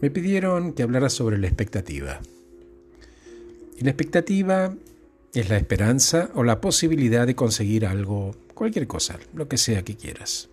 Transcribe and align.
me 0.00 0.10
pidieron 0.10 0.72
que 0.72 0.82
hablara 0.82 1.10
sobre 1.10 1.38
la 1.38 1.46
expectativa. 1.46 2.20
Y 3.76 3.84
la 3.84 3.90
expectativa 3.90 4.74
es 5.34 5.48
la 5.48 5.56
esperanza 5.56 6.30
o 6.34 6.44
la 6.44 6.60
posibilidad 6.60 7.26
de 7.26 7.34
conseguir 7.34 7.86
algo, 7.86 8.34
cualquier 8.54 8.86
cosa, 8.86 9.18
lo 9.34 9.48
que 9.48 9.58
sea 9.58 9.82
que 9.82 9.96
quieras. 9.96 10.48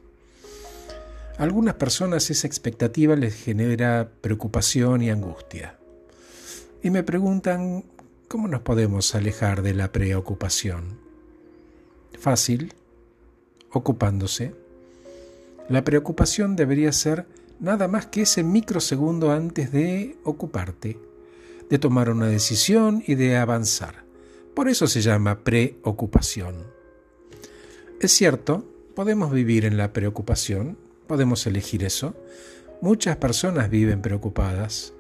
A 1.38 1.44
algunas 1.44 1.76
personas 1.76 2.30
esa 2.30 2.48
expectativa 2.48 3.16
les 3.16 3.36
genera 3.36 4.10
preocupación 4.22 5.02
y 5.02 5.10
angustia. 5.10 5.78
Y 6.82 6.92
me 6.92 7.04
preguntan 7.04 7.84
cómo 8.28 8.48
nos 8.48 8.62
podemos 8.62 9.16
alejar 9.16 9.62
de 9.62 9.74
la 9.74 9.92
preocupación. 9.92 11.00
Fácil, 12.20 12.74
ocupándose. 13.72 14.54
La 15.68 15.84
preocupación 15.84 16.56
debería 16.56 16.92
ser 16.92 17.26
nada 17.60 17.88
más 17.88 18.08
que 18.08 18.24
ese 18.24 18.44
microsegundo 18.44 19.32
antes 19.32 19.72
de 19.72 20.18
ocuparte, 20.24 21.00
de 21.70 21.80
tomar 21.80 22.10
una 22.10 22.28
decisión 22.28 23.04
y 23.06 23.16
de 23.16 23.38
avanzar. 23.38 24.06
Por 24.54 24.70
eso 24.70 24.88
se 24.88 25.02
llama 25.02 25.44
preocupación. 25.44 26.56
Es 28.00 28.12
cierto, 28.12 28.66
podemos 28.96 29.32
vivir 29.32 29.66
en 29.66 29.78
la 29.78 29.94
preocupación, 29.94 30.78
podemos 31.08 31.46
elegir 31.48 31.84
eso. 31.84 32.16
Muchas 32.82 33.18
personas 33.18 33.70
viven 33.70 34.02
preocupadas, 34.02 34.94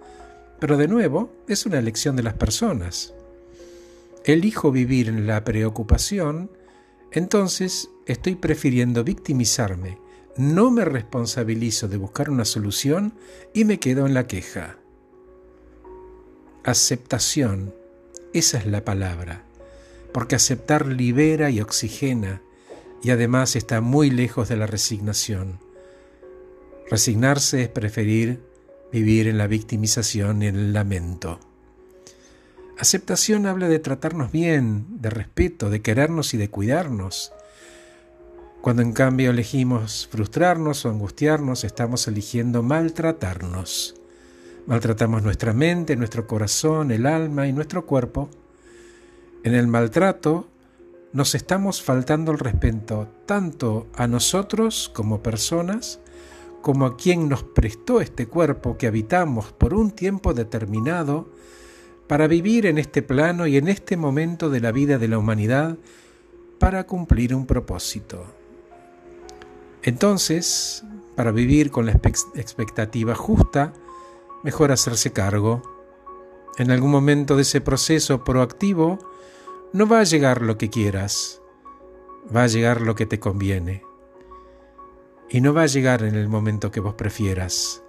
pero 0.60 0.78
de 0.78 0.88
nuevo 0.88 1.32
es 1.48 1.66
una 1.66 1.80
elección 1.80 2.16
de 2.16 2.24
las 2.24 2.34
personas. 2.34 3.14
Elijo 4.24 4.72
vivir 4.72 5.08
en 5.08 5.28
la 5.28 5.44
preocupación, 5.44 6.50
entonces 7.12 7.90
estoy 8.08 8.36
prefiriendo 8.36 9.04
victimizarme 9.04 10.05
no 10.38 10.72
me 10.72 10.86
responsabilizo 10.86 11.88
de 11.88 11.98
buscar 11.98 12.30
una 12.30 12.46
solución 12.46 13.14
y 13.54 13.66
me 13.66 13.80
quedo 13.80 14.06
en 14.06 14.14
la 14.14 14.28
queja. 14.28 14.78
Aceptación, 16.64 17.74
esa 18.34 18.58
es 18.58 18.66
la 18.66 18.84
palabra, 18.84 19.44
porque 20.12 20.36
aceptar 20.36 20.88
libera 20.88 21.50
y 21.50 21.62
oxigena 21.62 22.42
y 23.04 23.12
además 23.12 23.56
está 23.56 23.82
muy 23.82 24.10
lejos 24.10 24.50
de 24.50 24.58
la 24.58 24.66
resignación. 24.66 25.60
Resignarse 26.90 27.62
es 27.62 27.70
preferir 27.70 28.42
vivir 28.92 29.28
en 29.28 29.38
la 29.38 29.48
victimización 29.48 30.42
y 30.42 30.48
en 30.48 30.56
el 30.56 30.74
lamento. 30.74 31.40
Aceptación 32.78 33.46
habla 33.46 33.68
de 33.68 33.80
tratarnos 33.80 34.32
bien, 34.32 34.86
de 35.02 35.10
respeto, 35.10 35.70
de 35.70 35.82
querernos 35.82 36.34
y 36.34 36.38
de 36.38 36.50
cuidarnos. 36.50 37.34
Cuando 38.66 38.82
en 38.82 38.94
cambio 38.94 39.30
elegimos 39.30 40.10
frustrarnos 40.12 40.86
o 40.86 40.90
angustiarnos, 40.90 41.64
estamos 41.64 42.08
eligiendo 42.08 42.64
maltratarnos. 42.64 43.94
Maltratamos 44.66 45.22
nuestra 45.22 45.54
mente, 45.54 45.96
nuestro 45.96 46.26
corazón, 46.26 46.90
el 46.90 47.06
alma 47.06 47.48
y 47.48 47.54
nuestro 47.54 47.86
cuerpo. 47.86 48.28
En 49.44 49.54
el 49.54 49.68
maltrato 49.68 50.48
nos 51.14 51.36
estamos 51.36 51.84
faltando 51.84 52.32
el 52.32 52.40
respeto 52.40 53.08
tanto 53.28 53.86
a 53.94 54.08
nosotros 54.08 54.90
como 54.96 55.22
personas, 55.22 56.00
como 56.64 56.88
a 56.88 56.98
quien 56.98 57.30
nos 57.30 57.44
prestó 57.44 58.02
este 58.02 58.26
cuerpo 58.26 58.80
que 58.80 58.88
habitamos 58.88 59.52
por 59.54 59.76
un 59.76 59.92
tiempo 59.92 60.34
determinado 60.34 61.30
para 62.08 62.26
vivir 62.26 62.66
en 62.66 62.80
este 62.80 63.04
plano 63.04 63.46
y 63.46 63.58
en 63.58 63.68
este 63.68 63.96
momento 63.96 64.50
de 64.50 64.60
la 64.60 64.72
vida 64.72 64.98
de 64.98 65.08
la 65.08 65.20
humanidad 65.20 65.78
para 66.58 66.88
cumplir 66.88 67.36
un 67.36 67.46
propósito. 67.46 68.26
Entonces, 69.86 70.84
para 71.16 71.30
vivir 71.30 71.70
con 71.70 71.86
la 71.86 71.92
expectativa 71.92 73.14
justa, 73.14 73.72
mejor 74.42 74.72
hacerse 74.72 75.14
cargo. 75.14 75.62
En 76.58 76.72
algún 76.72 76.90
momento 76.90 77.36
de 77.36 77.44
ese 77.44 77.62
proceso 77.62 78.24
proactivo, 78.24 78.98
no 79.74 79.88
va 79.88 80.00
a 80.00 80.04
llegar 80.04 80.42
lo 80.42 80.58
que 80.58 80.72
quieras, 80.72 81.40
va 82.36 82.44
a 82.44 82.48
llegar 82.48 82.82
lo 82.82 82.96
que 82.96 83.06
te 83.06 83.20
conviene. 83.20 83.84
Y 85.30 85.42
no 85.42 85.54
va 85.54 85.62
a 85.62 85.68
llegar 85.68 86.02
en 86.02 86.16
el 86.16 86.30
momento 86.30 86.72
que 86.72 86.80
vos 86.80 86.96
prefieras, 86.96 87.84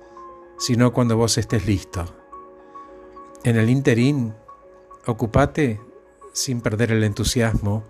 sino 0.58 0.92
cuando 0.92 1.16
vos 1.16 1.38
estés 1.38 1.64
listo. 1.64 2.04
En 3.42 3.56
el 3.56 3.70
interín, 3.70 4.34
ocupate 5.06 5.80
sin 6.34 6.60
perder 6.60 6.92
el 6.92 7.04
entusiasmo, 7.04 7.84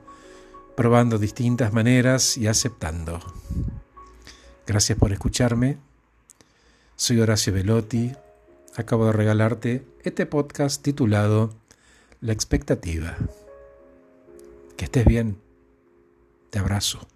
probando 0.77 1.19
distintas 1.19 1.73
maneras 1.73 2.37
y 2.37 2.47
aceptando. 2.47 3.19
Gracias 4.66 4.99
por 4.99 5.12
escucharme. 5.12 5.78
Soy 6.97 7.21
Horacio 7.21 7.53
Velotti. 7.53 8.12
Acabo 8.75 9.06
de 9.06 9.12
regalarte 9.12 9.87
este 10.03 10.27
podcast 10.27 10.82
titulado 10.82 11.54
La 12.21 12.32
expectativa. 12.32 13.16
Que 14.76 14.87
estés 14.87 15.05
bien. 15.05 15.38
Te 16.50 16.59
abrazo. 16.59 17.06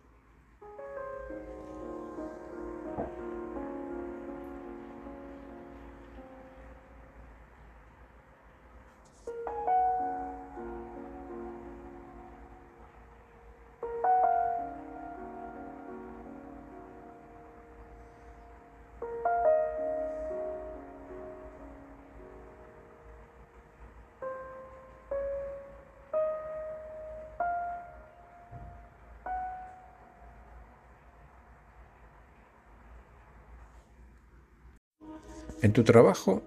En 35.62 35.72
tu 35.72 35.84
trabajo, 35.84 36.42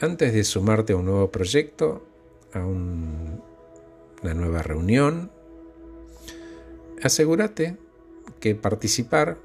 antes 0.00 0.32
de 0.32 0.44
sumarte 0.44 0.94
a 0.94 0.96
un 0.96 1.04
nuevo 1.04 1.30
proyecto, 1.30 2.02
a 2.52 2.64
una 2.64 4.34
nueva 4.34 4.62
reunión, 4.62 5.30
asegúrate 7.02 7.76
que 8.40 8.54
participar, 8.54 9.36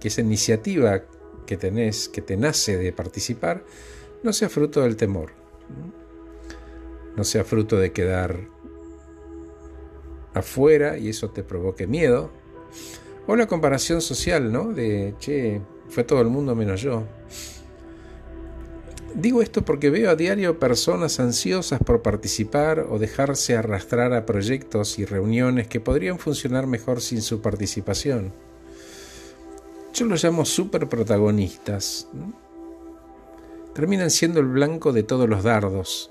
que 0.00 0.08
esa 0.08 0.20
iniciativa 0.20 1.02
que 1.46 1.56
tenés, 1.56 2.08
que 2.08 2.20
te 2.20 2.36
nace 2.36 2.76
de 2.76 2.92
participar, 2.92 3.64
no 4.22 4.32
sea 4.32 4.50
fruto 4.50 4.82
del 4.82 4.96
temor, 4.96 5.30
no 7.16 7.24
sea 7.24 7.44
fruto 7.44 7.78
de 7.78 7.92
quedar 7.92 8.36
afuera 10.34 10.98
y 10.98 11.08
eso 11.08 11.30
te 11.30 11.42
provoque 11.42 11.86
miedo, 11.86 12.30
o 13.26 13.34
la 13.34 13.46
comparación 13.46 14.02
social, 14.02 14.52
¿no? 14.52 14.72
De, 14.72 15.14
che, 15.18 15.60
fue 15.88 16.04
todo 16.04 16.20
el 16.20 16.28
mundo 16.28 16.54
menos 16.54 16.82
yo. 16.82 17.04
Digo 19.16 19.40
esto 19.40 19.64
porque 19.64 19.88
veo 19.88 20.10
a 20.10 20.14
diario 20.14 20.58
personas 20.58 21.20
ansiosas 21.20 21.80
por 21.80 22.02
participar 22.02 22.80
o 22.90 22.98
dejarse 22.98 23.56
arrastrar 23.56 24.12
a 24.12 24.26
proyectos 24.26 24.98
y 24.98 25.06
reuniones 25.06 25.68
que 25.68 25.80
podrían 25.80 26.18
funcionar 26.18 26.66
mejor 26.66 27.00
sin 27.00 27.22
su 27.22 27.40
participación. 27.40 28.34
Yo 29.94 30.04
los 30.04 30.22
llamo 30.22 30.44
super 30.44 30.86
protagonistas. 30.90 32.08
Terminan 33.72 34.10
siendo 34.10 34.40
el 34.40 34.48
blanco 34.48 34.92
de 34.92 35.02
todos 35.02 35.26
los 35.26 35.42
dardos. 35.42 36.10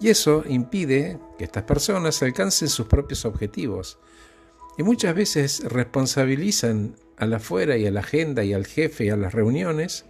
Y 0.00 0.08
eso 0.08 0.42
impide 0.48 1.18
que 1.36 1.44
estas 1.44 1.64
personas 1.64 2.22
alcancen 2.22 2.68
sus 2.70 2.86
propios 2.86 3.26
objetivos. 3.26 3.98
Y 4.78 4.82
muchas 4.82 5.14
veces 5.14 5.62
responsabilizan 5.64 6.96
a 7.18 7.26
la 7.26 7.36
afuera 7.36 7.76
y 7.76 7.86
a 7.86 7.90
la 7.90 8.00
agenda 8.00 8.44
y 8.44 8.54
al 8.54 8.64
jefe 8.64 9.04
y 9.04 9.10
a 9.10 9.16
las 9.18 9.34
reuniones 9.34 10.06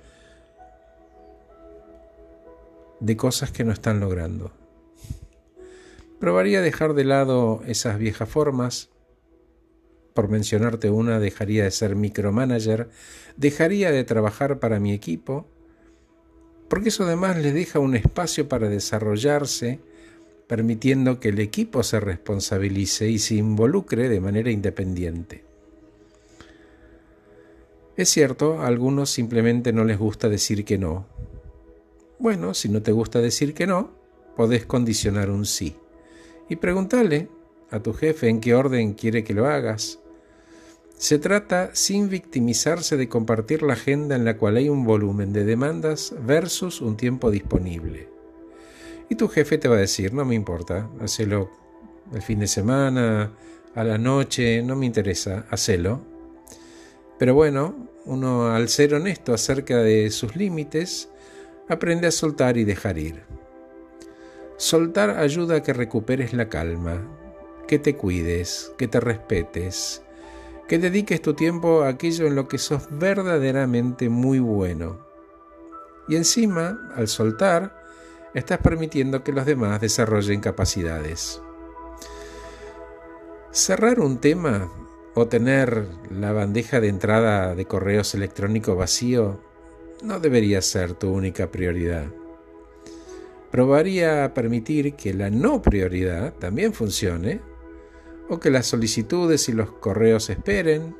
de 3.06 3.16
cosas 3.16 3.52
que 3.52 3.64
no 3.64 3.72
están 3.72 4.00
logrando. 4.00 4.50
Probaría 6.18 6.60
dejar 6.60 6.94
de 6.94 7.04
lado 7.04 7.62
esas 7.66 7.98
viejas 7.98 8.28
formas. 8.28 8.90
Por 10.12 10.28
mencionarte 10.28 10.90
una, 10.90 11.20
dejaría 11.20 11.64
de 11.64 11.70
ser 11.70 11.94
micromanager, 11.94 12.88
dejaría 13.36 13.92
de 13.92 14.02
trabajar 14.02 14.58
para 14.58 14.80
mi 14.80 14.92
equipo, 14.92 15.46
porque 16.68 16.88
eso 16.88 17.04
además 17.04 17.38
le 17.38 17.52
deja 17.52 17.78
un 17.78 17.94
espacio 17.94 18.48
para 18.48 18.68
desarrollarse, 18.68 19.78
permitiendo 20.48 21.20
que 21.20 21.28
el 21.28 21.38
equipo 21.38 21.84
se 21.84 22.00
responsabilice 22.00 23.08
y 23.08 23.20
se 23.20 23.36
involucre 23.36 24.08
de 24.08 24.20
manera 24.20 24.50
independiente. 24.50 25.44
Es 27.96 28.08
cierto, 28.08 28.60
a 28.60 28.66
algunos 28.66 29.10
simplemente 29.10 29.72
no 29.72 29.84
les 29.84 29.98
gusta 29.98 30.28
decir 30.28 30.64
que 30.64 30.76
no, 30.76 31.06
bueno, 32.18 32.54
si 32.54 32.68
no 32.68 32.82
te 32.82 32.92
gusta 32.92 33.20
decir 33.20 33.54
que 33.54 33.66
no, 33.66 33.90
podés 34.36 34.66
condicionar 34.66 35.30
un 35.30 35.44
sí. 35.44 35.76
Y 36.48 36.56
preguntarle 36.56 37.28
a 37.70 37.80
tu 37.80 37.92
jefe 37.92 38.28
en 38.28 38.40
qué 38.40 38.54
orden 38.54 38.94
quiere 38.94 39.24
que 39.24 39.34
lo 39.34 39.46
hagas. 39.46 39.98
Se 40.96 41.18
trata, 41.18 41.70
sin 41.74 42.08
victimizarse, 42.08 42.96
de 42.96 43.08
compartir 43.08 43.62
la 43.62 43.74
agenda 43.74 44.16
en 44.16 44.24
la 44.24 44.38
cual 44.38 44.56
hay 44.56 44.68
un 44.68 44.84
volumen 44.84 45.32
de 45.32 45.44
demandas 45.44 46.14
versus 46.24 46.80
un 46.80 46.96
tiempo 46.96 47.30
disponible. 47.30 48.08
Y 49.08 49.16
tu 49.16 49.28
jefe 49.28 49.58
te 49.58 49.68
va 49.68 49.76
a 49.76 49.80
decir, 49.80 50.14
no 50.14 50.24
me 50.24 50.34
importa, 50.34 50.88
hacelo 51.00 51.50
el 52.14 52.22
fin 52.22 52.40
de 52.40 52.46
semana, 52.46 53.32
a 53.74 53.84
la 53.84 53.98
noche, 53.98 54.62
no 54.62 54.74
me 54.74 54.86
interesa, 54.86 55.46
hacelo. 55.50 56.00
Pero 57.18 57.34
bueno, 57.34 57.88
uno 58.06 58.48
al 58.48 58.68
ser 58.68 58.94
honesto 58.94 59.34
acerca 59.34 59.78
de 59.78 60.10
sus 60.10 60.34
límites, 60.34 61.10
aprende 61.68 62.06
a 62.06 62.10
soltar 62.10 62.56
y 62.56 62.64
dejar 62.64 62.98
ir. 62.98 63.24
Soltar 64.56 65.10
ayuda 65.10 65.56
a 65.56 65.62
que 65.62 65.72
recuperes 65.72 66.32
la 66.32 66.48
calma, 66.48 67.02
que 67.66 67.78
te 67.78 67.96
cuides, 67.96 68.72
que 68.78 68.88
te 68.88 69.00
respetes, 69.00 70.02
que 70.68 70.78
dediques 70.78 71.20
tu 71.20 71.34
tiempo 71.34 71.82
a 71.82 71.88
aquello 71.88 72.26
en 72.26 72.34
lo 72.34 72.48
que 72.48 72.58
sos 72.58 72.88
verdaderamente 72.90 74.08
muy 74.08 74.38
bueno. 74.38 75.04
Y 76.08 76.16
encima, 76.16 76.90
al 76.94 77.08
soltar, 77.08 77.84
estás 78.34 78.58
permitiendo 78.58 79.22
que 79.24 79.32
los 79.32 79.46
demás 79.46 79.80
desarrollen 79.80 80.40
capacidades. 80.40 81.40
Cerrar 83.50 84.00
un 84.00 84.18
tema 84.18 84.70
o 85.14 85.26
tener 85.26 85.86
la 86.10 86.32
bandeja 86.32 86.80
de 86.80 86.88
entrada 86.88 87.54
de 87.54 87.64
correos 87.64 88.14
electrónicos 88.14 88.76
vacío 88.76 89.40
no 90.02 90.20
debería 90.20 90.60
ser 90.62 90.94
tu 90.94 91.10
única 91.12 91.50
prioridad. 91.50 92.06
Probaría 93.50 94.24
a 94.24 94.34
permitir 94.34 94.94
que 94.94 95.14
la 95.14 95.30
no 95.30 95.62
prioridad 95.62 96.34
también 96.34 96.72
funcione 96.72 97.40
o 98.28 98.40
que 98.40 98.50
las 98.50 98.66
solicitudes 98.66 99.48
y 99.48 99.52
los 99.52 99.70
correos 99.70 100.30
esperen, 100.30 100.96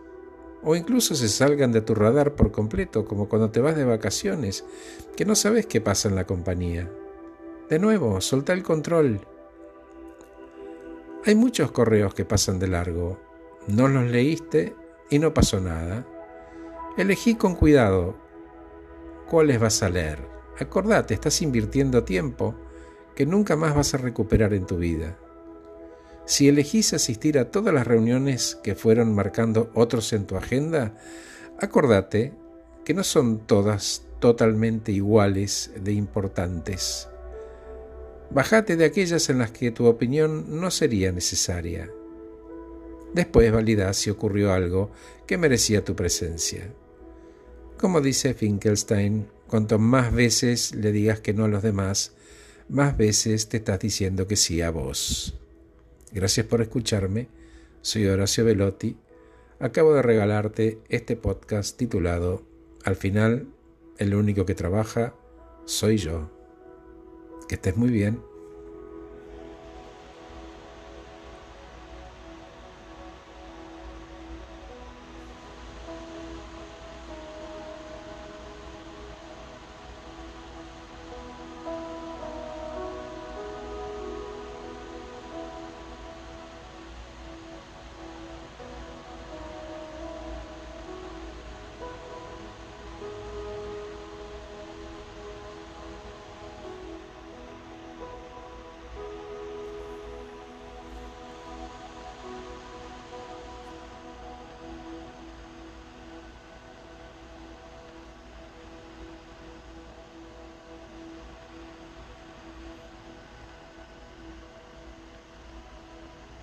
o 0.63 0.75
incluso 0.75 1.15
se 1.15 1.29
salgan 1.29 1.73
de 1.73 1.81
tu 1.81 1.95
radar 1.95 2.35
por 2.35 2.51
completo, 2.51 3.05
como 3.05 3.29
cuando 3.29 3.51
te 3.51 3.61
vas 3.61 3.77
de 3.77 3.85
vacaciones, 3.85 4.65
que 5.17 5.25
no 5.25 5.35
sabes 5.35 5.67
qué 5.67 5.81
pasa 5.81 6.09
en 6.09 6.17
la 6.17 6.27
compañía. 6.27 6.91
De 7.69 7.79
nuevo, 7.79 8.21
solta 8.21 8.53
el 8.53 8.63
control. 8.63 9.21
Hay 11.25 11.35
muchos 11.35 11.73
correos 11.73 12.15
que 12.15 12.25
pasan 12.25 12.59
de 12.59 12.69
largo. 12.69 13.19
No 13.67 13.89
los 13.89 14.09
leíste 14.09 14.75
y 15.11 15.19
no 15.19 15.35
pasó 15.35 15.61
nada. 15.61 16.07
Elegí 16.97 17.35
con 17.35 17.57
cuidado 17.57 18.26
cuáles 19.29 19.61
vas 19.61 19.83
a 19.83 19.89
leer. 19.89 20.19
Acordate, 20.59 21.15
estás 21.15 21.43
invirtiendo 21.43 22.05
tiempo 22.05 22.55
que 23.15 23.27
nunca 23.27 23.57
más 23.57 23.75
vas 23.75 23.95
a 23.95 23.99
recuperar 23.99 24.55
en 24.55 24.67
tu 24.67 24.79
vida. 24.79 25.19
Si 26.25 26.49
elegís 26.49 26.93
asistir 26.93 27.39
a 27.39 27.51
todas 27.51 27.73
las 27.73 27.87
reuniones 27.87 28.59
que 28.63 28.75
fueron 28.75 29.15
marcando 29.15 29.71
otros 29.75 30.13
en 30.13 30.27
tu 30.27 30.37
agenda, 30.37 30.95
acordate 31.61 32.33
que 32.85 32.95
no 32.95 33.05
son 33.05 33.47
todas 33.47 34.03
totalmente 34.19 34.93
iguales 34.93 35.71
de 35.81 35.93
importantes. 35.93 37.09
Bajate 38.31 38.77
de 38.77 38.85
aquellas 38.85 39.31
en 39.31 39.39
las 39.39 39.53
que 39.53 39.71
tu 39.71 39.87
opinión 39.87 40.61
no 40.61 40.71
sería 40.71 41.13
necesaria. 41.13 41.91
Después 43.15 43.53
valida 43.53 43.93
si 43.93 44.11
ocurrió 44.11 44.53
algo 44.53 44.91
que 45.27 45.39
merecía 45.39 45.85
tu 45.85 45.95
presencia. 45.95 46.73
Como 47.87 48.01
dice 48.01 48.35
Finkelstein, 48.35 49.29
cuanto 49.47 49.79
más 49.79 50.13
veces 50.13 50.75
le 50.75 50.91
digas 50.91 51.21
que 51.21 51.33
no 51.33 51.45
a 51.45 51.49
los 51.49 51.63
demás, 51.63 52.17
más 52.69 52.97
veces 52.97 53.49
te 53.49 53.59
estás 53.59 53.79
diciendo 53.79 54.27
que 54.27 54.35
sí 54.35 54.61
a 54.61 54.71
vos. 54.73 55.39
Gracias 56.11 56.47
por 56.47 56.61
escucharme. 56.61 57.29
Soy 57.83 58.09
Horacio 58.09 58.45
Velotti. 58.45 58.97
Acabo 59.61 59.95
de 59.95 60.03
regalarte 60.03 60.81
este 60.89 61.15
podcast 61.15 61.77
titulado 61.77 62.43
Al 62.83 62.97
final, 62.97 63.47
el 63.99 64.17
único 64.17 64.45
que 64.45 64.57
trabaja 64.57 65.15
soy 65.65 65.99
yo. 65.99 66.29
Que 67.49 67.55
estés 67.55 67.77
muy 67.77 67.91
bien. 67.91 68.21